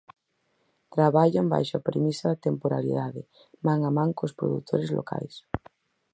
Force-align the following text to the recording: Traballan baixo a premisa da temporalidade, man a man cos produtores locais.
Traballan 0.93 1.51
baixo 1.53 1.73
a 1.77 1.85
premisa 1.89 2.25
da 2.31 2.41
temporalidade, 2.47 3.21
man 3.65 3.79
a 3.89 3.91
man 3.97 4.09
cos 4.17 4.35
produtores 4.39 4.89
locais. 4.99 5.33